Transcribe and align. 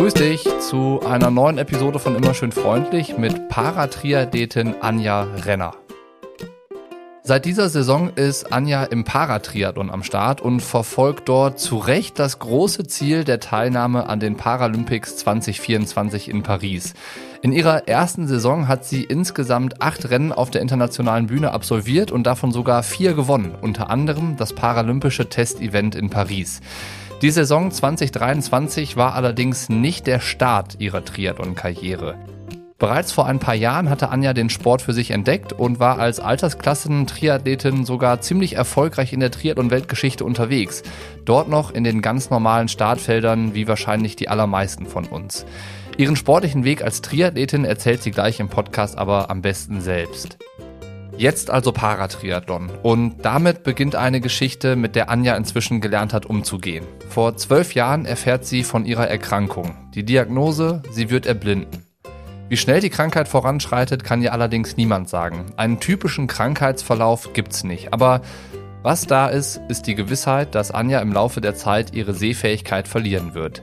Grüß 0.00 0.14
dich 0.14 0.48
zu 0.60 1.00
einer 1.06 1.30
neuen 1.30 1.58
Episode 1.58 1.98
von 1.98 2.16
Immer 2.16 2.32
schön 2.32 2.52
freundlich 2.52 3.18
mit 3.18 3.50
Paratriathletin 3.50 4.76
Anja 4.80 5.24
Renner. 5.44 5.74
Seit 7.22 7.44
dieser 7.44 7.68
Saison 7.68 8.08
ist 8.14 8.50
Anja 8.50 8.84
im 8.84 9.04
Paratriathlon 9.04 9.90
am 9.90 10.02
Start 10.02 10.40
und 10.40 10.60
verfolgt 10.60 11.28
dort 11.28 11.58
zu 11.58 11.76
Recht 11.76 12.18
das 12.18 12.38
große 12.38 12.86
Ziel 12.86 13.24
der 13.24 13.40
Teilnahme 13.40 14.08
an 14.08 14.20
den 14.20 14.38
Paralympics 14.38 15.18
2024 15.18 16.30
in 16.30 16.42
Paris. 16.42 16.94
In 17.42 17.52
ihrer 17.52 17.86
ersten 17.86 18.26
Saison 18.26 18.68
hat 18.68 18.86
sie 18.86 19.04
insgesamt 19.04 19.82
acht 19.82 20.08
Rennen 20.08 20.32
auf 20.32 20.50
der 20.50 20.62
internationalen 20.62 21.26
Bühne 21.26 21.52
absolviert 21.52 22.10
und 22.10 22.22
davon 22.22 22.52
sogar 22.52 22.82
vier 22.82 23.12
gewonnen, 23.12 23.54
unter 23.60 23.90
anderem 23.90 24.38
das 24.38 24.54
Paralympische 24.54 25.28
Testevent 25.28 25.94
in 25.94 26.08
Paris. 26.08 26.62
Die 27.22 27.30
Saison 27.30 27.70
2023 27.70 28.96
war 28.96 29.14
allerdings 29.14 29.68
nicht 29.68 30.06
der 30.06 30.20
Start 30.20 30.76
ihrer 30.78 31.04
Triathlon-Karriere. 31.04 32.14
Bereits 32.78 33.12
vor 33.12 33.26
ein 33.26 33.38
paar 33.38 33.54
Jahren 33.54 33.90
hatte 33.90 34.08
Anja 34.08 34.32
den 34.32 34.48
Sport 34.48 34.80
für 34.80 34.94
sich 34.94 35.10
entdeckt 35.10 35.52
und 35.52 35.78
war 35.78 35.98
als 35.98 36.18
Altersklassen-Triathletin 36.18 37.84
sogar 37.84 38.22
ziemlich 38.22 38.54
erfolgreich 38.54 39.12
in 39.12 39.20
der 39.20 39.30
Triathlon-Weltgeschichte 39.30 40.24
unterwegs. 40.24 40.82
Dort 41.26 41.50
noch 41.50 41.72
in 41.72 41.84
den 41.84 42.00
ganz 42.00 42.30
normalen 42.30 42.68
Startfeldern 42.68 43.54
wie 43.54 43.68
wahrscheinlich 43.68 44.16
die 44.16 44.30
allermeisten 44.30 44.86
von 44.86 45.04
uns. 45.04 45.44
Ihren 45.98 46.16
sportlichen 46.16 46.64
Weg 46.64 46.82
als 46.82 47.02
Triathletin 47.02 47.66
erzählt 47.66 48.02
sie 48.02 48.12
gleich 48.12 48.40
im 48.40 48.48
Podcast 48.48 48.96
aber 48.96 49.28
am 49.28 49.42
besten 49.42 49.82
selbst. 49.82 50.38
Jetzt 51.20 51.50
also 51.50 51.70
Paratriathlon. 51.70 52.70
Und 52.82 53.26
damit 53.26 53.62
beginnt 53.62 53.94
eine 53.94 54.22
Geschichte, 54.22 54.74
mit 54.74 54.96
der 54.96 55.10
Anja 55.10 55.36
inzwischen 55.36 55.82
gelernt 55.82 56.14
hat, 56.14 56.24
umzugehen. 56.24 56.86
Vor 57.10 57.36
zwölf 57.36 57.74
Jahren 57.74 58.06
erfährt 58.06 58.46
sie 58.46 58.64
von 58.64 58.86
ihrer 58.86 59.06
Erkrankung. 59.06 59.76
Die 59.94 60.02
Diagnose, 60.02 60.82
sie 60.90 61.10
wird 61.10 61.26
erblinden. 61.26 61.84
Wie 62.48 62.56
schnell 62.56 62.80
die 62.80 62.88
Krankheit 62.88 63.28
voranschreitet, 63.28 64.02
kann 64.02 64.22
ihr 64.22 64.32
allerdings 64.32 64.78
niemand 64.78 65.10
sagen. 65.10 65.52
Einen 65.58 65.78
typischen 65.78 66.26
Krankheitsverlauf 66.26 67.34
gibt's 67.34 67.64
nicht. 67.64 67.92
Aber 67.92 68.22
was 68.82 69.06
da 69.06 69.28
ist, 69.28 69.60
ist 69.68 69.88
die 69.88 69.96
Gewissheit, 69.96 70.54
dass 70.54 70.70
Anja 70.70 71.00
im 71.00 71.12
Laufe 71.12 71.42
der 71.42 71.54
Zeit 71.54 71.92
ihre 71.92 72.14
Sehfähigkeit 72.14 72.88
verlieren 72.88 73.34
wird. 73.34 73.62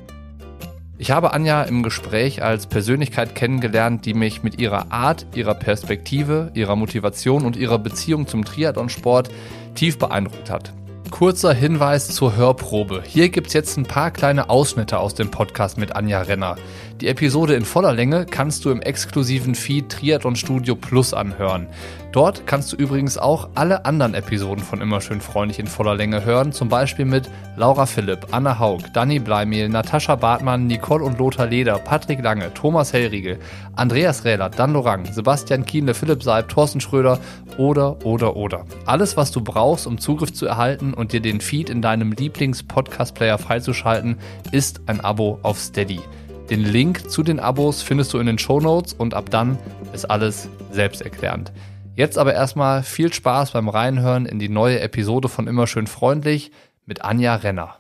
Ich 1.00 1.12
habe 1.12 1.32
Anja 1.34 1.62
im 1.62 1.84
Gespräch 1.84 2.42
als 2.42 2.66
Persönlichkeit 2.66 3.36
kennengelernt, 3.36 4.06
die 4.06 4.16
mich 4.16 4.42
mit 4.42 4.60
ihrer 4.60 4.92
Art, 4.92 5.28
ihrer 5.36 5.54
Perspektive, 5.54 6.50
ihrer 6.56 6.76
Motivation 6.76 7.46
und 7.46 7.56
ihrer 7.56 7.78
Beziehung 7.78 8.26
zum 8.26 8.44
Triathlonsport 8.44 9.30
tief 9.76 10.00
beeindruckt 10.00 10.50
hat. 10.50 10.74
Kurzer 11.12 11.54
Hinweis 11.54 12.10
zur 12.10 12.36
Hörprobe. 12.36 13.02
Hier 13.06 13.30
gibt's 13.30 13.54
jetzt 13.54 13.78
ein 13.78 13.86
paar 13.86 14.12
kleine 14.12 14.50
Ausschnitte 14.50 15.00
aus 15.00 15.16
dem 15.16 15.32
Podcast 15.32 15.78
mit 15.78 15.96
Anja 15.96 16.22
Renner. 16.22 16.56
Die 17.02 17.08
Episode 17.08 17.54
in 17.54 17.66
voller 17.66 17.94
Länge 17.94 18.26
kannst 18.26 18.66
du 18.66 18.72
im 18.72 18.82
exklusiven 18.82 19.54
Feed 19.54 19.90
Triathlon 19.90 20.36
Studio 20.36 20.76
Plus 20.76 21.14
anhören. 21.14 21.68
Dort 22.12 22.48
kannst 22.48 22.72
du 22.72 22.78
übrigens 22.78 23.20
auch 23.20 23.50
alle 23.54 23.86
anderen 23.86 24.16
Episoden 24.16 24.64
von 24.64 24.82
Immer 24.82 25.02
schön 25.02 25.22
freundlich 25.22 25.60
in 25.60 25.68
voller 25.68 25.94
Länge 25.94 26.26
hören, 26.26 26.52
zum 26.52 26.70
Beispiel 26.70 27.06
mit 27.06 27.30
Laura 27.56 27.86
Philipp, 27.86 28.28
Anna 28.32 28.58
Haug, 28.58 28.80
Danny 28.94 29.20
Bleimehl, 29.20 29.70
Natascha 29.70 30.16
Bartmann, 30.16 30.66
Nicole 30.66 31.04
und 31.04 31.20
Lothar 31.20 31.46
Leder, 31.46 31.78
Patrick 31.78 32.24
Lange, 32.24 32.52
Thomas 32.54 32.94
Hellriegel, 32.94 33.38
Andreas 33.76 34.26
Rähler, 34.26 34.50
Dan 34.50 34.74
Lorang, 34.74 35.06
Sebastian 35.12 35.66
Kienle, 35.66 35.94
Philipp 35.94 36.24
Seib, 36.24 36.50
Thorsten 36.50 36.82
Schröder 36.82 37.20
oder, 37.58 38.04
oder, 38.06 38.36
oder. 38.36 38.66
Alles, 38.86 39.18
was 39.18 39.32
du 39.32 39.42
brauchst, 39.42 39.86
um 39.86 40.00
Zugriff 40.00 40.34
zu 40.34 40.48
erhalten 40.48 40.96
und 40.98 41.14
dir 41.14 41.22
den 41.22 41.40
Feed 41.40 41.70
in 41.70 41.82
deinem 41.82 42.12
Lieblings-Podcast-Player 42.12 43.38
freizuschalten, 43.38 44.18
ist 44.52 44.82
ein 44.88 45.00
Abo 45.00 45.40
auf 45.44 45.60
Steady. 45.60 46.02
Den 46.50 46.64
Link 46.64 47.10
zu 47.10 47.24
den 47.24 47.40
Abos 47.40 47.82
findest 47.82 48.14
du 48.14 48.20
in 48.20 48.26
den 48.26 48.40
Show 48.40 48.60
Notes 48.60 48.94
und 48.94 49.14
ab 49.14 49.30
dann 49.30 49.58
ist 49.94 50.06
alles 50.06 50.50
selbsterklärend. 50.72 51.52
Jetzt 51.96 52.18
aber 52.18 52.34
erstmal 52.34 52.84
viel 52.84 53.12
Spaß 53.12 53.52
beim 53.52 53.70
Reinhören 53.70 54.26
in 54.26 54.40
die 54.40 54.50
neue 54.50 54.80
Episode 54.80 55.30
von 55.30 55.48
Immer 55.48 55.68
schön 55.68 55.88
freundlich 55.88 56.52
mit 56.86 57.04
Anja 57.04 57.36
Renner. 57.36 57.80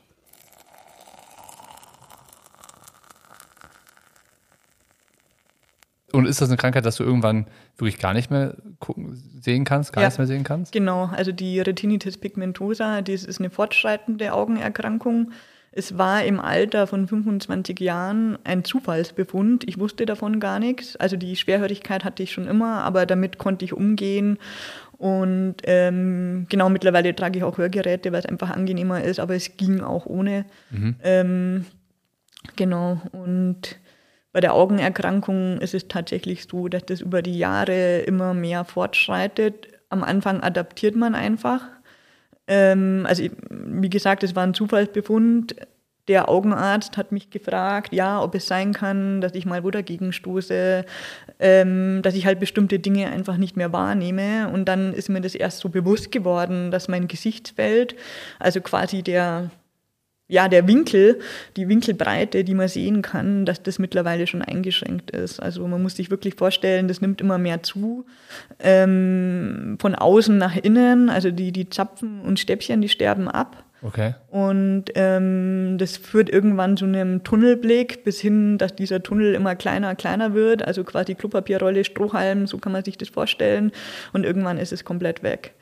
Und 6.18 6.26
ist 6.26 6.42
das 6.42 6.50
eine 6.50 6.58
Krankheit, 6.58 6.86
dass 6.86 6.96
du 6.96 7.04
irgendwann 7.04 7.46
wirklich 7.78 8.00
gar 8.00 8.14
nicht 8.14 8.32
mehr 8.32 8.56
gucken, 8.80 9.14
sehen 9.40 9.64
kannst, 9.66 9.94
gar 9.94 10.02
Ja. 10.02 10.08
nichts 10.08 10.18
mehr 10.18 10.28
sehen 10.28 10.44
kannst? 10.44 10.72
Genau, 10.72 11.06
also 11.06 11.32
die 11.32 11.60
Retinitis 11.60 12.18
pigmentosa, 12.18 13.02
das 13.02 13.24
ist 13.24 13.40
eine 13.40 13.50
fortschreitende 13.50 14.34
Augenerkrankung. 14.34 15.32
Es 15.72 15.98
war 15.98 16.24
im 16.24 16.40
Alter 16.40 16.88
von 16.88 17.08
25 17.08 17.80
Jahren 17.80 18.40
ein 18.44 18.64
Zufallsbefund. 18.64 19.64
Ich 19.68 19.78
wusste 19.80 20.08
davon 20.08 20.40
gar 20.40 20.58
nichts. 20.60 20.96
Also 20.96 21.18
die 21.18 21.36
Schwerhörigkeit 21.36 22.04
hatte 22.04 22.24
ich 22.24 22.32
schon 22.32 22.48
immer, 22.48 22.84
aber 22.84 23.06
damit 23.06 23.38
konnte 23.38 23.64
ich 23.64 23.74
umgehen. 23.74 24.40
Und 24.98 25.58
ähm, 25.66 26.48
genau 26.50 26.70
mittlerweile 26.70 27.16
trage 27.16 27.38
ich 27.38 27.44
auch 27.44 27.60
Hörgeräte, 27.60 28.12
weil 28.12 28.22
es 28.22 28.26
einfach 28.26 28.50
angenehmer 28.50 29.04
ist, 29.04 29.20
aber 29.20 29.36
es 29.36 29.56
ging 29.58 29.82
auch 29.82 30.08
ohne. 30.08 30.46
Ähm, 31.04 31.66
genau. 32.56 33.00
Und 33.12 33.78
bei 34.34 34.42
der 34.42 34.54
Augenerkrankung 34.54 35.60
ist 35.60 35.74
es 35.74 35.88
tatsächlich 35.88 36.46
so, 36.46 36.68
dass 36.68 36.86
das 36.86 37.02
über 37.02 37.22
die 37.22 37.38
Jahre 37.38 38.00
immer 38.00 38.34
mehr 38.34 38.66
fortschreitet. 38.66 39.68
Am 39.90 40.04
Anfang 40.04 40.42
adaptiert 40.42 40.96
man 40.96 41.16
einfach. 41.16 41.62
Ähm, 42.48 43.06
also 43.08 43.24
wie 43.50 43.90
gesagt, 43.90 44.24
es 44.24 44.36
war 44.36 44.44
ein 44.44 44.54
Zufallsbefund. 44.54 45.56
Der 46.08 46.30
Augenarzt 46.30 46.96
hat 46.96 47.12
mich 47.12 47.30
gefragt, 47.32 47.94
ja, 47.94 48.22
ob 48.22 48.34
es 48.36 48.48
sein 48.48 48.74
kann, 48.74 49.20
dass 49.20 49.34
ich 49.36 49.46
mal 49.46 49.66
wo 49.66 49.72
dagegen 49.72 50.14
stoße, 50.14 50.86
ähm, 51.40 52.02
dass 52.02 52.16
ich 52.16 52.26
halt 52.26 52.40
bestimmte 52.40 52.80
Dinge 52.80 53.08
einfach 53.08 53.36
nicht 53.36 53.58
mehr 53.58 53.74
wahrnehme. 53.74 54.50
Und 54.54 54.66
dann 54.66 54.94
ist 54.94 55.10
mir 55.10 55.20
das 55.20 55.36
erst 55.36 55.60
so 55.60 55.68
bewusst 55.68 56.12
geworden, 56.12 56.72
dass 56.72 56.88
mein 56.88 57.10
Gesichtsfeld, 57.10 57.96
also 58.40 58.62
quasi 58.62 59.04
der, 59.04 59.52
ja, 60.28 60.50
der 60.50 60.68
Winkel, 60.68 61.20
die 61.56 61.70
Winkelbreite, 61.70 62.44
die 62.44 62.54
man 62.54 62.68
sehen 62.68 63.02
kann, 63.02 63.46
dass 63.46 63.64
das 63.64 63.80
mittlerweile 63.80 64.28
schon 64.28 64.42
eingeschränkt 64.42 65.12
ist. 65.12 65.40
Also 65.40 65.66
man 65.68 65.82
muss 65.82 65.96
sich 65.96 66.12
wirklich 66.12 66.36
vorstellen, 66.36 66.88
das 66.88 67.00
nimmt 67.00 67.22
immer 67.22 67.38
mehr 67.38 67.64
zu. 67.64 68.06
Ähm, 68.60 69.78
von 69.80 69.96
außen 69.96 70.38
nach 70.38 70.56
innen, 70.58 71.10
also 71.10 71.32
die, 71.32 71.52
die 71.52 71.70
Zapfen 71.70 72.22
und 72.22 72.40
Stäbchen, 72.40 72.82
die 72.82 72.90
sterben 72.90 73.30
ab. 73.30 73.64
Okay. 73.82 74.16
Und 74.30 74.86
ähm, 74.96 75.78
das 75.78 75.98
führt 75.98 76.30
irgendwann 76.30 76.78
zu 76.78 76.86
einem 76.86 77.24
Tunnelblick, 77.24 78.04
bis 78.04 78.20
hin, 78.20 78.58
dass 78.58 78.76
dieser 78.76 79.04
Tunnel 79.04 79.34
immer 79.34 79.56
kleiner, 79.56 79.96
kleiner 79.96 80.34
wird. 80.34 80.66
Also 80.66 80.84
quasi 80.84 81.16
Klopapierrolle, 81.16 81.84
Strohhalm, 81.84 82.48
so 82.48 82.58
kann 82.58 82.74
man 82.74 82.84
sich 82.84 82.98
das 82.98 83.10
vorstellen. 83.10 83.72
Und 84.14 84.26
irgendwann 84.26 84.58
ist 84.58 84.74
es 84.74 84.84
komplett 84.84 85.24
weg. 85.24 85.54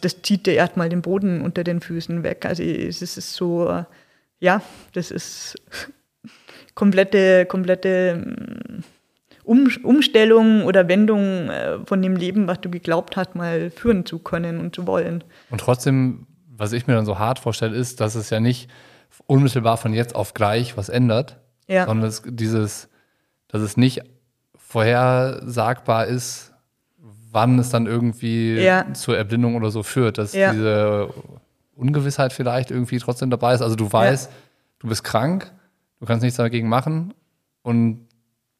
Das 0.00 0.22
zieht 0.22 0.46
dir 0.46 0.54
erstmal 0.54 0.88
den 0.88 1.02
Boden 1.02 1.40
unter 1.42 1.64
den 1.64 1.80
Füßen 1.80 2.22
weg. 2.22 2.44
Also 2.46 2.62
es 2.62 3.02
ist 3.02 3.34
so, 3.34 3.68
äh, 3.68 3.84
ja, 4.38 4.62
das 4.92 5.10
ist 5.10 5.56
komplette, 6.74 7.46
komplette 7.46 8.16
mm, 8.16 8.84
um 9.44 9.68
Umstellung 9.82 10.64
oder 10.64 10.86
Wendung 10.88 11.48
äh, 11.50 11.78
von 11.84 12.02
dem 12.02 12.14
Leben, 12.16 12.46
was 12.46 12.60
du 12.60 12.70
geglaubt 12.70 13.16
hast, 13.16 13.34
mal 13.34 13.70
führen 13.70 14.06
zu 14.06 14.18
können 14.18 14.60
und 14.60 14.74
zu 14.74 14.86
wollen. 14.86 15.24
Und 15.50 15.60
trotzdem, 15.60 16.26
was 16.56 16.72
ich 16.72 16.86
mir 16.86 16.94
dann 16.94 17.06
so 17.06 17.18
hart 17.18 17.38
vorstelle, 17.38 17.76
ist, 17.76 18.00
dass 18.00 18.14
es 18.14 18.30
ja 18.30 18.38
nicht 18.40 18.70
unmittelbar 19.26 19.76
von 19.76 19.92
jetzt 19.92 20.14
auf 20.14 20.34
gleich 20.34 20.76
was 20.76 20.88
ändert, 20.88 21.38
Ja. 21.66 21.86
sondern 21.86 22.08
es, 22.08 22.22
dieses, 22.24 22.88
dass 23.48 23.60
es 23.62 23.76
nicht 23.76 24.02
vorhersagbar 24.56 26.06
ist, 26.06 26.49
wann 27.32 27.58
es 27.58 27.70
dann 27.70 27.86
irgendwie 27.86 28.56
Ja. 28.58 28.86
zur 28.94 29.16
Erblindung 29.16 29.54
oder 29.56 29.70
so 29.70 29.82
führt, 29.82 30.18
dass 30.18 30.32
Ja. 30.34 30.52
diese 30.52 31.10
Ungewissheit 31.76 32.32
vielleicht 32.32 32.70
irgendwie 32.70 32.98
trotzdem 32.98 33.30
dabei 33.30 33.54
ist. 33.54 33.62
Also 33.62 33.76
du 33.76 33.90
weißt, 33.92 34.30
du 34.80 34.88
bist 34.88 35.04
krank, 35.04 35.50
du 36.00 36.06
kannst 36.06 36.22
nichts 36.22 36.36
dagegen 36.36 36.68
machen 36.68 37.14
und 37.62 38.06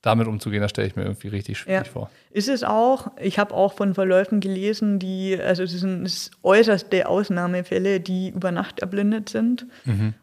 damit 0.03 0.27
umzugehen, 0.29 0.63
das 0.63 0.71
stelle 0.71 0.89
ich 0.89 0.97
mir 0.97 1.03
irgendwie 1.03 1.29
richtig 1.29 1.59
schwierig 1.59 1.87
Ja. 1.87 1.93
vor. 1.93 2.11
Ist 2.31 2.49
es 2.49 2.65
auch. 2.65 3.11
Ich 3.21 3.39
habe 3.39 3.53
auch 3.53 3.75
von 3.75 3.93
Verläufen 3.93 4.41
gelesen, 4.41 4.99
die, 4.99 5.39
also 5.39 5.63
das 5.63 5.73
sind 5.73 6.31
äußerste 6.43 7.07
Ausnahmefälle, 7.07 8.01
die 8.01 8.31
über 8.31 8.51
Nacht 8.51 8.81
erblindet 8.81 9.29
sind. 9.29 9.67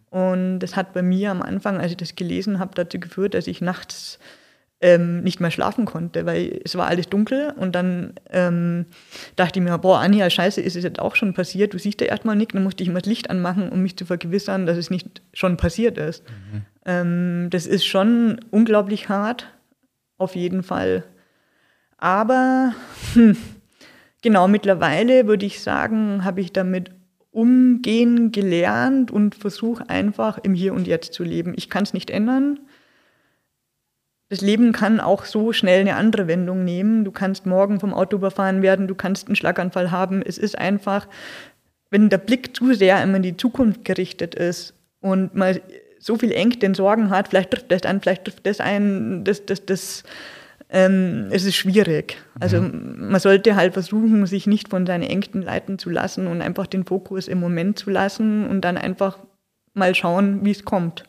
Und 0.10 0.60
das 0.60 0.75
hat 0.75 0.94
bei 0.94 1.04
mir 1.04 1.30
am 1.30 1.44
Anfang, 1.44 1.77
als 1.80 1.92
ich 1.92 1.98
das 1.98 2.16
gelesen 2.16 2.57
habe, 2.60 2.71
dazu 2.74 3.00
geführt, 3.00 3.36
dass 3.36 3.45
ich 3.45 3.62
nachts 3.62 4.18
ähm, 4.79 5.21
nicht 5.21 5.39
mehr 5.39 5.51
schlafen 5.51 5.85
konnte, 5.85 6.25
weil 6.25 6.62
es 6.63 6.75
war 6.75 6.88
alles 6.88 7.09
dunkel 7.09 7.53
und 7.57 7.74
dann 7.74 8.13
ähm, 8.29 8.85
dachte 9.35 9.59
ich 9.59 9.65
mir, 9.65 9.77
boah, 9.79 10.00
Anja, 10.00 10.29
scheiße, 10.29 10.62
ist 10.62 10.75
es 10.75 10.83
jetzt 10.83 11.00
auch 11.00 11.15
schon 11.15 11.33
passiert? 11.33 11.74
Du 11.74 11.79
siehst 11.79 12.00
ja 12.01 12.07
erstmal 12.07 12.35
nichts, 12.35 12.53
dann 12.53 12.63
musste 12.63 12.83
ich 12.83 12.89
immer 12.89 13.00
das 13.00 13.09
Licht 13.09 13.29
anmachen, 13.29 13.69
um 13.69 13.81
mich 13.81 13.97
zu 13.97 14.06
vergewissern, 14.06 14.65
dass 14.65 14.77
es 14.77 14.89
nicht 14.89 15.21
schon 15.33 15.57
passiert 15.57 15.97
ist. 15.97 16.24
Ähm, 16.85 17.47
das 17.50 17.65
ist 17.65 17.85
schon 17.85 18.39
unglaublich 18.51 19.09
hart, 19.09 19.47
auf 20.18 20.35
jeden 20.35 20.62
Fall. 20.62 21.03
Aber 21.97 22.73
hm, 23.13 23.35
genau, 24.21 24.47
mittlerweile 24.47 25.27
würde 25.27 25.47
ich 25.47 25.62
sagen, 25.62 26.23
habe 26.23 26.41
ich 26.41 26.53
damit 26.53 26.91
umgehen 27.31 28.31
gelernt 28.31 29.12
und 29.12 29.35
versuche 29.35 29.89
einfach 29.89 30.39
im 30.39 30.53
Hier 30.53 30.73
und 30.73 30.88
Jetzt 30.88 31.13
zu 31.13 31.23
leben. 31.23 31.53
Ich 31.56 31.69
kann 31.69 31.83
es 31.83 31.94
nicht 31.94 32.09
ändern. 32.09 32.59
Das 34.29 34.41
Leben 34.41 34.74
kann 34.74 35.00
auch 35.00 35.24
so 35.24 35.53
schnell 35.53 35.81
eine 35.81 35.95
andere 35.95 36.27
Wendung 36.27 36.65
nehmen. 36.65 37.06
Du 37.06 37.12
kannst 37.12 37.45
morgen 37.45 37.79
vom 37.79 37.94
Auto 37.94 38.18
überfahren 38.18 38.62
werden, 38.62 38.88
du 38.88 38.95
kannst 38.95 39.27
einen 39.27 39.38
Schlaganfall 39.38 39.91
haben. 39.91 40.21
Es 40.21 40.38
ist 40.38 40.57
einfach, 40.57 41.07
wenn 41.89 42.09
der 42.09 42.18
Blick 42.18 42.56
zu 42.56 42.74
sehr 42.74 43.01
immer 43.01 43.18
in 43.18 43.24
die 43.24 43.38
Zukunft 43.38 43.85
gerichtet 43.85 44.35
ist 44.35 44.74
und 45.00 45.33
man 45.33 45.59
so 46.00 46.18
viel 46.18 46.31
Ängste 46.31 46.65
und 46.65 46.75
Sorgen 46.75 47.09
hat, 47.09 47.29
vielleicht 47.29 47.51
trifft 47.51 47.71
das 47.71 47.83
ein, 47.83 48.01
vielleicht 48.01 48.25
trifft 48.25 48.45
das 48.45 48.59
ein, 48.59 49.24
das, 49.24 49.45
das, 49.45 49.65
das, 49.65 50.03
ähm, 50.69 51.27
es 51.31 51.45
ist 51.45 51.56
schwierig. 51.56 52.18
Also 52.39 52.62
mhm. 52.62 53.09
man 53.09 53.19
sollte 53.21 53.56
halt 53.56 53.73
versuchen, 53.73 54.25
sich 54.25 54.45
nicht 54.45 54.68
von 54.68 54.85
seinen 54.85 55.03
Ängsten 55.03 55.41
leiten 55.41 55.80
zu 55.80 55.89
lassen 55.89 56.27
und 56.27 56.41
einfach 56.41 56.68
den 56.68 56.85
Fokus 56.85 57.30
im 57.30 57.39
Moment 57.39 57.80
zu 57.80 57.89
lassen 57.89 58.45
und 58.45 58.62
dann 58.62 58.77
einfach 58.77 59.19
mal 59.73 59.95
schauen, 59.95 60.44
wie 60.44 60.51
es 60.51 60.65
kommt. 60.65 61.06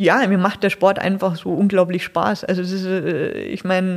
Ja, 0.00 0.24
mir 0.28 0.38
macht 0.38 0.62
der 0.62 0.70
Sport 0.70 1.00
einfach 1.00 1.34
so 1.34 1.50
unglaublich 1.50 2.04
Spaß. 2.04 2.44
Also 2.44 2.62
ist, 2.62 2.86
äh, 2.86 3.32
ich 3.42 3.64
meine, 3.64 3.88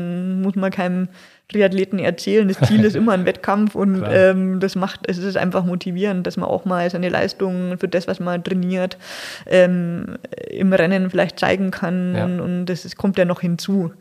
muss 0.42 0.56
man 0.56 0.72
keinem 0.72 1.10
Triathleten 1.48 2.00
erzählen. 2.00 2.48
Das 2.48 2.60
Ziel 2.68 2.84
ist 2.84 2.96
immer 2.98 3.12
ein 3.12 3.28
Wettkampf 3.28 3.76
und 3.76 4.04
ähm, 4.10 4.60
das 4.60 4.76
macht, 4.76 5.02
es 5.08 5.20
ist 5.20 5.38
einfach 5.38 5.64
motivierend, 5.64 6.26
dass 6.26 6.38
man 6.38 6.50
auch 6.50 6.66
mal 6.66 6.90
seine 6.90 7.10
Leistungen 7.10 7.78
für 7.78 7.88
das, 7.88 8.08
was 8.08 8.20
man 8.20 8.44
trainiert, 8.44 8.98
ähm, 9.46 10.18
im 10.50 10.74
Rennen 10.74 11.12
vielleicht 11.12 11.38
zeigen 11.38 11.70
kann. 11.70 12.16
Ja. 12.16 12.26
Und, 12.26 12.40
und 12.42 12.66
das 12.66 12.84
ist, 12.84 12.98
kommt 12.98 13.20
ja 13.20 13.26
noch 13.26 13.42
hinzu 13.42 13.92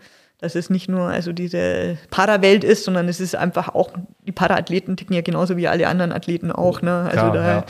dass 0.43 0.55
es 0.55 0.71
nicht 0.71 0.89
nur 0.89 1.03
also 1.03 1.35
diese 1.35 1.99
Parawelt 2.11 2.65
ist, 2.65 2.85
sondern 2.85 3.09
es 3.09 3.21
ist 3.21 3.37
einfach 3.37 3.75
auch, 3.75 3.91
die 4.27 4.33
Paraathleten 4.33 4.97
ticken 4.97 5.15
ja 5.15 5.21
genauso 5.21 5.59
wie 5.59 5.69
alle 5.69 5.87
anderen 5.87 6.13
Athleten 6.13 6.51
auch. 6.51 6.81
Ne? 6.81 7.03
Also 7.11 7.31
Klar, 7.31 7.33
da 7.35 7.47
ja 7.47 7.65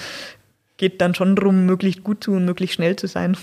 geht 0.80 1.02
dann 1.02 1.14
schon 1.14 1.36
darum, 1.36 1.66
möglichst 1.66 2.02
gut 2.02 2.24
zu 2.24 2.32
und 2.32 2.46
möglichst 2.46 2.76
schnell 2.76 2.96
zu 2.96 3.06
sein. 3.06 3.36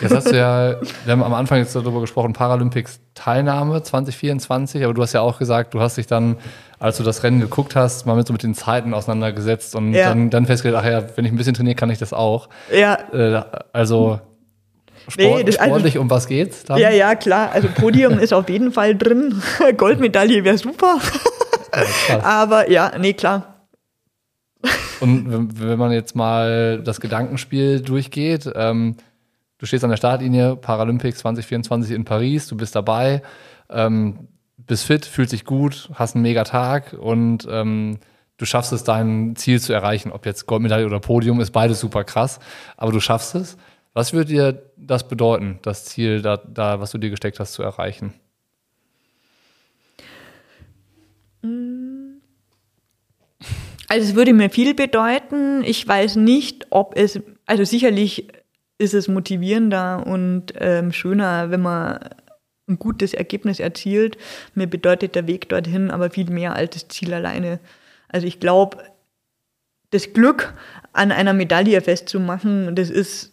Jetzt 0.00 0.12
hast 0.12 0.32
du 0.32 0.36
ja, 0.36 0.74
wir 1.04 1.12
haben 1.12 1.22
am 1.22 1.34
Anfang 1.34 1.58
jetzt 1.58 1.76
darüber 1.76 2.00
gesprochen, 2.00 2.32
Paralympics 2.32 2.98
Teilnahme 3.14 3.80
2024, 3.80 4.82
aber 4.82 4.92
du 4.92 5.00
hast 5.00 5.12
ja 5.12 5.20
auch 5.20 5.38
gesagt, 5.38 5.72
du 5.72 5.80
hast 5.80 5.98
dich 5.98 6.08
dann, 6.08 6.36
als 6.80 6.96
du 6.96 7.04
das 7.04 7.22
Rennen 7.22 7.38
geguckt 7.38 7.76
hast, 7.76 8.06
mal 8.06 8.16
mit 8.16 8.26
so 8.26 8.32
mit 8.32 8.42
den 8.42 8.56
Zeiten 8.56 8.92
auseinandergesetzt 8.92 9.76
und 9.76 9.94
ja. 9.94 10.08
dann, 10.08 10.30
dann 10.30 10.46
festgestellt, 10.46 10.82
ach 10.84 10.90
ja, 10.90 11.04
wenn 11.14 11.24
ich 11.24 11.30
ein 11.30 11.36
bisschen 11.36 11.54
trainiere, 11.54 11.76
kann 11.76 11.90
ich 11.90 11.98
das 11.98 12.12
auch. 12.12 12.48
Ja. 12.72 12.98
Äh, 13.12 13.40
also 13.72 14.18
Sport, 15.06 15.44
nee, 15.44 15.52
sportlich, 15.52 15.92
also, 15.92 16.00
um 16.00 16.10
was 16.10 16.26
geht's? 16.26 16.64
Dann? 16.64 16.78
Ja, 16.78 16.90
ja, 16.90 17.14
klar. 17.14 17.52
Also 17.52 17.68
Podium 17.68 18.18
ist 18.18 18.32
auf 18.32 18.48
jeden 18.48 18.72
Fall 18.72 18.96
drin. 18.96 19.40
Goldmedaille 19.76 20.42
wäre 20.42 20.58
super. 20.58 20.98
Ja, 22.08 22.20
aber 22.24 22.68
ja, 22.68 22.92
nee, 22.98 23.12
klar. 23.12 23.49
Und 25.00 25.60
wenn 25.60 25.78
man 25.78 25.92
jetzt 25.92 26.14
mal 26.14 26.82
das 26.82 27.00
Gedankenspiel 27.00 27.80
durchgeht, 27.80 28.50
ähm, 28.54 28.96
du 29.58 29.66
stehst 29.66 29.84
an 29.84 29.90
der 29.90 29.96
Startlinie, 29.96 30.56
Paralympics 30.56 31.18
2024 31.20 31.94
in 31.94 32.04
Paris, 32.04 32.48
du 32.48 32.56
bist 32.56 32.74
dabei, 32.76 33.22
ähm, 33.68 34.28
bist 34.56 34.84
fit, 34.84 35.04
fühlst 35.04 35.32
dich 35.32 35.44
gut, 35.44 35.90
hast 35.94 36.14
einen 36.14 36.22
mega 36.22 36.44
Tag 36.44 36.94
und 36.98 37.46
ähm, 37.50 37.98
du 38.36 38.44
schaffst 38.44 38.72
es, 38.72 38.84
dein 38.84 39.36
Ziel 39.36 39.60
zu 39.60 39.72
erreichen. 39.72 40.12
Ob 40.12 40.26
jetzt 40.26 40.46
Goldmedaille 40.46 40.86
oder 40.86 41.00
Podium, 41.00 41.40
ist 41.40 41.50
beides 41.50 41.80
super 41.80 42.04
krass, 42.04 42.38
aber 42.76 42.92
du 42.92 43.00
schaffst 43.00 43.34
es. 43.34 43.56
Was 43.92 44.12
würde 44.12 44.30
dir 44.30 44.62
das 44.76 45.08
bedeuten, 45.08 45.58
das 45.62 45.84
Ziel, 45.84 46.22
da, 46.22 46.36
da 46.36 46.80
was 46.80 46.92
du 46.92 46.98
dir 46.98 47.10
gesteckt 47.10 47.40
hast, 47.40 47.54
zu 47.54 47.62
erreichen? 47.62 48.14
Also 53.90 54.10
es 54.10 54.14
würde 54.14 54.32
mir 54.32 54.50
viel 54.50 54.72
bedeuten. 54.74 55.64
Ich 55.64 55.86
weiß 55.86 56.14
nicht, 56.14 56.68
ob 56.70 56.96
es, 56.96 57.18
also 57.44 57.64
sicherlich 57.64 58.28
ist 58.78 58.94
es 58.94 59.08
motivierender 59.08 60.06
und 60.06 60.52
ähm, 60.60 60.92
schöner, 60.92 61.50
wenn 61.50 61.62
man 61.62 61.98
ein 62.68 62.78
gutes 62.78 63.14
Ergebnis 63.14 63.58
erzielt. 63.58 64.16
Mir 64.54 64.68
bedeutet 64.68 65.16
der 65.16 65.26
Weg 65.26 65.48
dorthin 65.48 65.90
aber 65.90 66.10
viel 66.10 66.30
mehr 66.30 66.54
als 66.54 66.74
das 66.74 66.86
Ziel 66.86 67.12
alleine. 67.12 67.58
Also 68.06 68.28
ich 68.28 68.38
glaube, 68.38 68.78
das 69.90 70.12
Glück 70.12 70.54
an 70.92 71.10
einer 71.10 71.32
Medaille 71.32 71.80
festzumachen, 71.80 72.76
das 72.76 72.90
ist, 72.90 73.32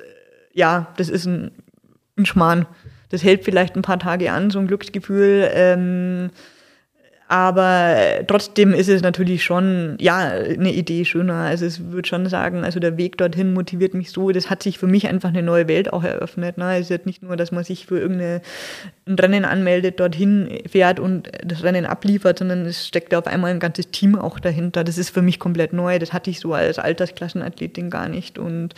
ja, 0.55 0.91
das 0.97 1.09
ist 1.09 1.27
ein, 1.27 1.51
ein 2.17 2.25
Schmarrn. 2.25 2.65
Das 3.09 3.23
hält 3.23 3.45
vielleicht 3.45 3.75
ein 3.75 3.83
paar 3.83 3.99
Tage 3.99 4.31
an, 4.31 4.49
so 4.49 4.57
ein 4.57 4.65
Glücksgefühl. 4.65 5.51
Ähm, 5.53 6.31
aber 7.29 8.23
trotzdem 8.25 8.73
ist 8.73 8.87
es 8.87 9.01
natürlich 9.01 9.43
schon, 9.43 9.97
ja, 9.99 10.17
eine 10.19 10.71
Idee 10.71 11.03
schöner. 11.03 11.33
Also 11.33 11.65
es 11.65 11.91
würde 11.91 12.07
schon 12.07 12.25
sagen, 12.29 12.63
also 12.63 12.79
der 12.79 12.95
Weg 12.95 13.17
dorthin 13.17 13.53
motiviert 13.53 13.93
mich 13.93 14.11
so. 14.11 14.31
Das 14.31 14.49
hat 14.49 14.63
sich 14.63 14.77
für 14.77 14.87
mich 14.87 15.07
einfach 15.09 15.29
eine 15.29 15.43
neue 15.43 15.67
Welt 15.67 15.91
auch 15.91 16.05
eröffnet. 16.05 16.57
Ne? 16.57 16.75
Es 16.75 16.83
ist 16.83 16.89
jetzt 16.89 17.05
nicht 17.05 17.23
nur, 17.23 17.35
dass 17.35 17.51
man 17.51 17.65
sich 17.65 17.85
für 17.85 17.99
irgendein 17.99 18.41
Rennen 19.09 19.43
anmeldet, 19.43 19.99
dorthin 19.99 20.59
fährt 20.69 21.01
und 21.01 21.29
das 21.43 21.63
Rennen 21.63 21.85
abliefert, 21.85 22.39
sondern 22.39 22.65
es 22.65 22.87
steckt 22.87 23.13
auf 23.13 23.27
einmal 23.27 23.51
ein 23.51 23.59
ganzes 23.59 23.91
Team 23.91 24.17
auch 24.17 24.39
dahinter. 24.39 24.85
Das 24.85 24.97
ist 24.97 25.09
für 25.09 25.21
mich 25.21 25.37
komplett 25.37 25.73
neu. 25.73 25.99
Das 25.99 26.13
hatte 26.13 26.29
ich 26.29 26.39
so 26.39 26.53
als 26.53 26.79
Altersklassenathletin 26.79 27.89
gar 27.89 28.07
nicht. 28.07 28.39
Und, 28.39 28.73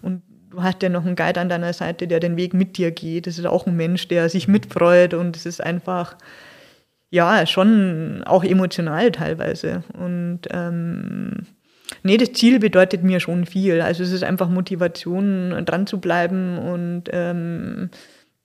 und 0.00 0.22
du 0.50 0.62
hast 0.62 0.82
ja 0.82 0.88
noch 0.88 1.04
einen 1.04 1.16
Guide 1.16 1.38
an 1.38 1.50
deiner 1.50 1.74
Seite, 1.74 2.08
der 2.08 2.20
den 2.20 2.38
Weg 2.38 2.54
mit 2.54 2.78
dir 2.78 2.92
geht. 2.92 3.26
Das 3.26 3.36
ist 3.36 3.44
auch 3.44 3.66
ein 3.66 3.76
Mensch, 3.76 4.08
der 4.08 4.30
sich 4.30 4.48
mitfreut 4.48 5.12
und 5.12 5.36
es 5.36 5.44
ist 5.44 5.62
einfach 5.62 6.16
ja, 7.10 7.44
schon 7.46 8.22
auch 8.24 8.44
emotional 8.44 9.10
teilweise. 9.10 9.82
Und 9.98 10.42
ähm, 10.50 11.46
nee, 12.02 12.16
das 12.16 12.32
Ziel 12.32 12.60
bedeutet 12.60 13.02
mir 13.02 13.20
schon 13.20 13.46
viel. 13.46 13.80
Also 13.80 14.02
es 14.02 14.12
ist 14.12 14.22
einfach 14.22 14.48
Motivation, 14.48 15.64
dran 15.66 15.86
zu 15.86 16.00
bleiben 16.00 16.58
und 16.58 17.04
ähm, 17.10 17.90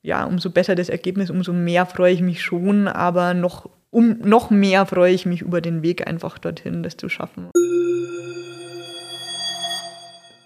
ja, 0.02 0.26
umso 0.26 0.50
besser 0.50 0.76
das 0.76 0.90
Ergebnis, 0.90 1.30
umso 1.30 1.54
mehr 1.54 1.86
freue 1.86 2.14
ich 2.14 2.22
mich 2.22 2.44
schon, 2.44 2.88
aber 2.88 3.34
noch, 3.34 3.70
um, 3.90 4.20
noch 4.20 4.50
mehr 4.50 4.86
freue 4.86 5.14
ich 5.14 5.26
mich 5.26 5.42
über 5.42 5.62
den 5.62 5.82
Weg 5.82 6.08
einfach 6.08 6.38
dorthin, 6.38 6.84
das 6.84 6.98
zu 6.98 7.10
schaffen. 7.10 7.50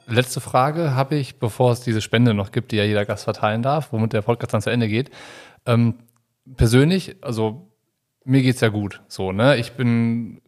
Letzte 0.07 0.41
Frage 0.41 0.95
habe 0.95 1.15
ich, 1.15 1.39
bevor 1.39 1.71
es 1.71 1.81
diese 1.81 2.01
Spende 2.01 2.33
noch 2.33 2.51
gibt, 2.51 2.71
die 2.71 2.77
ja 2.77 2.83
jeder 2.83 3.05
Gast 3.05 3.25
verteilen 3.25 3.61
darf, 3.61 3.91
womit 3.91 4.13
der 4.13 4.23
Podcast 4.23 4.53
dann 4.53 4.61
zu 4.61 4.71
Ende 4.71 4.87
geht. 4.87 5.11
Ähm, 5.65 5.95
persönlich, 6.55 7.17
also 7.21 7.68
mir 8.25 8.41
geht's 8.41 8.61
ja 8.61 8.69
gut. 8.69 9.01
So, 9.07 9.31
ne? 9.31 9.57
Ich 9.57 9.73
bin 9.73 10.41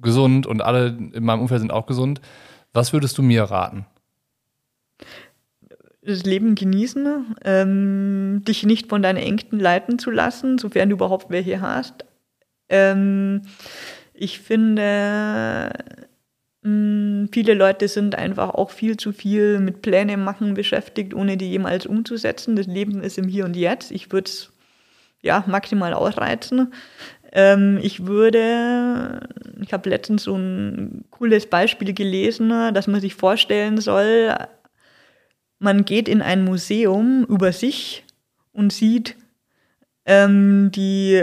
gesund 0.00 0.46
und 0.46 0.62
alle 0.62 0.96
in 1.12 1.24
meinem 1.24 1.40
Umfeld 1.40 1.60
sind 1.60 1.72
auch 1.72 1.86
gesund. 1.86 2.20
Was 2.72 2.92
würdest 2.92 3.18
du 3.18 3.22
mir 3.22 3.44
raten? 3.44 3.86
Das 6.02 6.24
Leben 6.24 6.54
genießen, 6.54 7.36
ähm, 7.44 8.42
dich 8.46 8.64
nicht 8.64 8.88
von 8.88 9.02
deinen 9.02 9.16
Ängsten 9.16 9.58
leiten 9.58 9.98
zu 9.98 10.10
lassen, 10.10 10.58
sofern 10.58 10.90
du 10.90 10.96
überhaupt 10.96 11.30
welche 11.30 11.62
hast. 11.62 12.04
Ähm, 12.68 13.42
ich 14.12 14.40
finde, 14.40 15.72
mh, 16.62 16.70
mm, 16.70 17.28
viele 17.32 17.54
Leute 17.54 17.88
sind 17.88 18.16
einfach 18.16 18.50
auch 18.50 18.70
viel 18.70 18.96
zu 18.96 19.12
viel 19.12 19.60
mit 19.60 19.80
Pläne 19.80 20.16
machen 20.16 20.54
beschäftigt, 20.54 21.14
ohne 21.14 21.36
die 21.36 21.50
jemals 21.50 21.86
umzusetzen. 21.86 22.54
Das 22.54 22.66
Leben 22.66 23.02
ist 23.02 23.16
im 23.16 23.28
Hier 23.28 23.46
und 23.46 23.56
Jetzt. 23.56 23.90
Ich 23.90 24.12
würde 24.12 24.28
es 24.28 24.53
ja, 25.24 25.42
maximal 25.46 25.94
ausreizen. 25.94 26.72
Ähm, 27.32 27.80
ich 27.82 28.06
würde, 28.06 29.26
ich 29.60 29.72
habe 29.72 29.90
letztens 29.90 30.24
so 30.24 30.36
ein 30.36 31.04
cooles 31.10 31.46
Beispiel 31.46 31.94
gelesen, 31.94 32.50
dass 32.72 32.86
man 32.86 33.00
sich 33.00 33.14
vorstellen 33.14 33.80
soll, 33.80 34.34
man 35.58 35.84
geht 35.86 36.08
in 36.08 36.20
ein 36.20 36.44
Museum 36.44 37.24
über 37.24 37.52
sich 37.52 38.04
und 38.52 38.72
sieht 38.72 39.16
ähm, 40.04 40.70
die, 40.72 41.20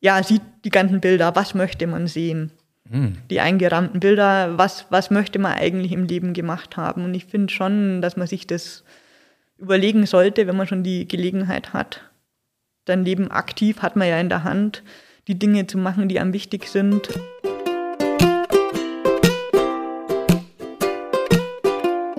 ja, 0.00 0.22
sieht 0.22 0.42
die 0.64 0.70
ganzen 0.70 1.00
Bilder, 1.00 1.34
was 1.34 1.54
möchte 1.54 1.88
man 1.88 2.06
sehen. 2.06 2.52
Hm. 2.88 3.16
Die 3.28 3.40
eingerahmten 3.40 3.98
Bilder, 3.98 4.56
was, 4.56 4.86
was 4.90 5.10
möchte 5.10 5.40
man 5.40 5.54
eigentlich 5.54 5.90
im 5.90 6.04
Leben 6.04 6.32
gemacht 6.32 6.76
haben. 6.76 7.04
Und 7.04 7.14
ich 7.14 7.24
finde 7.24 7.52
schon, 7.52 8.00
dass 8.02 8.16
man 8.16 8.28
sich 8.28 8.46
das 8.46 8.84
überlegen 9.58 10.06
sollte, 10.06 10.46
wenn 10.46 10.56
man 10.56 10.68
schon 10.68 10.84
die 10.84 11.08
Gelegenheit 11.08 11.72
hat 11.72 12.11
dein 12.84 13.04
Leben 13.04 13.30
aktiv 13.30 13.82
hat 13.82 13.96
man 13.96 14.08
ja 14.08 14.18
in 14.18 14.28
der 14.28 14.44
Hand, 14.44 14.82
die 15.28 15.38
Dinge 15.38 15.66
zu 15.66 15.78
machen, 15.78 16.08
die 16.08 16.18
einem 16.18 16.32
wichtig 16.32 16.66
sind. 16.68 17.08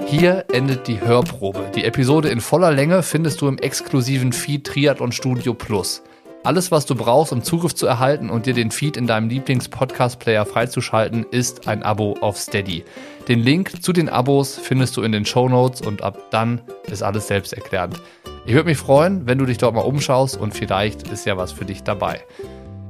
Hier 0.07 0.45
endet 0.53 0.87
die 0.87 1.01
Hörprobe. 1.01 1.71
Die 1.75 1.83
Episode 1.83 2.29
in 2.29 2.39
voller 2.39 2.71
Länge 2.71 3.01
findest 3.03 3.41
du 3.41 3.47
im 3.47 3.57
exklusiven 3.57 4.31
Feed 4.31 4.65
Triathlon 4.65 5.11
Studio 5.11 5.53
Plus. 5.53 6.03
Alles, 6.43 6.71
was 6.71 6.85
du 6.85 6.95
brauchst, 6.95 7.31
um 7.31 7.41
Zugriff 7.41 7.73
zu 7.73 7.87
erhalten 7.87 8.29
und 8.29 8.45
dir 8.45 8.53
den 8.53 8.69
Feed 8.69 8.97
in 8.97 9.07
deinem 9.07 9.29
Lieblings-Podcast-Player 9.29 10.45
freizuschalten, 10.45 11.25
ist 11.31 11.67
ein 11.67 11.83
Abo 11.83 12.17
auf 12.19 12.37
Steady. 12.37 12.83
Den 13.27 13.39
Link 13.39 13.81
zu 13.81 13.93
den 13.93 14.09
Abos 14.09 14.59
findest 14.61 14.95
du 14.97 15.01
in 15.01 15.13
den 15.13 15.25
Show 15.25 15.47
Notes 15.47 15.81
und 15.81 16.03
ab 16.03 16.17
dann 16.31 16.61
ist 16.91 17.01
alles 17.01 17.27
selbsterklärend. 17.27 17.99
Ich 18.45 18.53
würde 18.53 18.67
mich 18.67 18.77
freuen, 18.77 19.25
wenn 19.25 19.37
du 19.37 19.45
dich 19.45 19.57
dort 19.57 19.73
mal 19.73 19.81
umschaust 19.81 20.35
und 20.35 20.53
vielleicht 20.53 21.07
ist 21.07 21.25
ja 21.25 21.37
was 21.37 21.53
für 21.53 21.63
dich 21.63 21.83
dabei. 21.83 22.21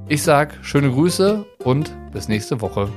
Ich 0.07 0.23
sag 0.23 0.57
schöne 0.63 0.89
Grüße 0.89 1.45
und 1.63 1.95
bis 2.11 2.27
nächste 2.27 2.59
Woche. 2.59 2.89